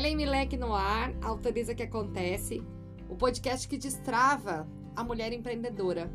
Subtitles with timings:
[0.00, 2.62] Milek no ar, autoriza que acontece,
[3.08, 6.08] o podcast que destrava a mulher empreendedora.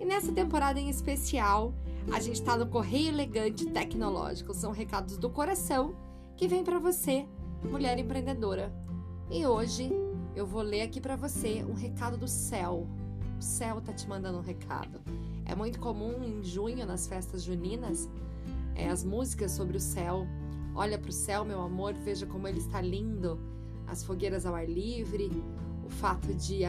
[0.00, 1.74] E nessa temporada em especial,
[2.10, 4.54] a gente está no Correio Elegante Tecnológico.
[4.54, 5.94] São recados do coração
[6.38, 7.26] que vem para você,
[7.64, 8.72] mulher empreendedora.
[9.30, 9.90] E hoje
[10.34, 12.86] eu vou ler aqui para você um recado do céu.
[13.38, 15.02] O céu tá te mandando um recado.
[15.44, 18.08] É muito comum em junho, nas festas juninas,
[18.74, 20.26] é, as músicas sobre o céu
[20.78, 23.36] Olha para o céu, meu amor, veja como ele está lindo.
[23.84, 25.28] As fogueiras ao ar livre,
[25.84, 26.60] o fato de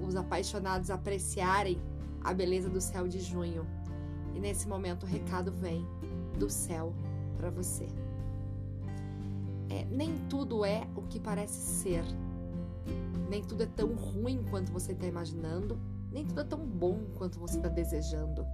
[0.00, 1.76] os apaixonados apreciarem
[2.22, 3.66] a beleza do céu de junho.
[4.36, 5.84] E nesse momento o recado vem
[6.38, 6.94] do céu
[7.36, 7.88] para você.
[9.68, 12.04] É, nem tudo é o que parece ser.
[13.28, 15.76] Nem tudo é tão ruim quanto você está imaginando.
[16.12, 18.46] Nem tudo é tão bom quanto você está desejando.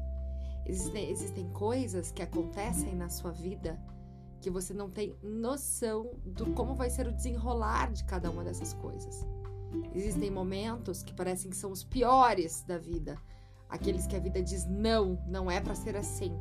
[0.64, 3.78] Existem, existem coisas que acontecem na sua vida
[4.40, 8.72] que você não tem noção do como vai ser o desenrolar de cada uma dessas
[8.74, 9.26] coisas.
[9.94, 13.18] Existem momentos que parecem que são os piores da vida,
[13.68, 16.32] aqueles que a vida diz não, não é para ser assim,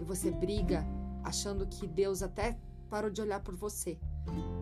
[0.00, 0.84] e você briga
[1.22, 2.58] achando que Deus até
[2.90, 3.98] parou de olhar por você,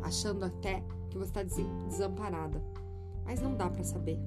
[0.03, 2.63] achando até que você está desamparada.
[3.25, 4.19] Mas não dá para saber.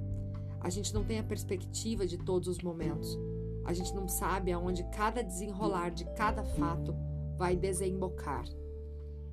[0.60, 3.18] A gente não tem a perspectiva de todos os momentos.
[3.66, 6.96] A gente não sabe aonde cada desenrolar de cada fato
[7.38, 8.46] vai desembocar.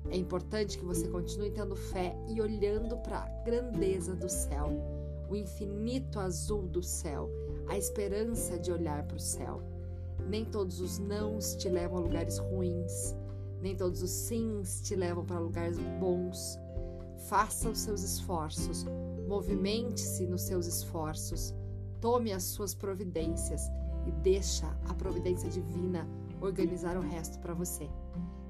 [0.09, 4.69] É importante que você continue tendo fé e olhando para a grandeza do céu,
[5.29, 7.29] o infinito azul do céu,
[7.67, 9.61] a esperança de olhar para o céu.
[10.27, 13.15] Nem todos os nãos te levam a lugares ruins,
[13.61, 16.59] nem todos os sims te levam para lugares bons.
[17.29, 18.85] Faça os seus esforços,
[19.27, 21.53] movimente-se nos seus esforços,
[22.01, 23.71] tome as suas providências
[24.05, 26.07] e deixa a providência divina
[26.45, 27.89] organizar o resto para você.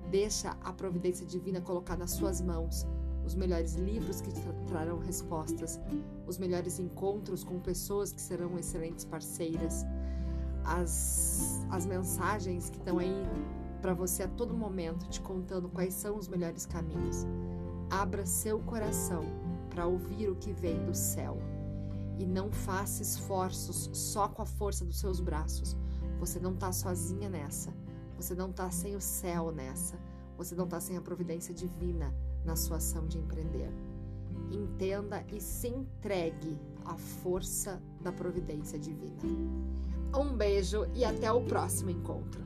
[0.10, 2.86] Deixa a providência divina colocar nas suas mãos
[3.26, 5.80] os melhores livros que tra trarão respostas,
[6.28, 9.86] os melhores encontros com pessoas que serão excelentes parceiras,
[10.66, 13.26] as, as mensagens que estão aí
[13.82, 17.26] para você a todo momento, te contando quais são os melhores caminhos.
[17.90, 19.24] Abra seu coração
[19.70, 21.38] para ouvir o que vem do céu
[22.18, 25.76] e não faça esforços só com a força dos seus braços.
[26.20, 27.74] Você não está sozinha nessa.
[28.24, 30.00] Você não está sem o céu nessa.
[30.38, 33.70] Você não está sem a providência divina na sua ação de empreender.
[34.50, 39.18] Entenda e se entregue à força da providência divina.
[40.16, 42.42] Um beijo e até o próximo encontro.